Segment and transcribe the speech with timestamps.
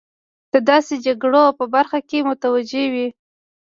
[0.53, 3.07] د داسې جګړو په برخه کې متوجه وي.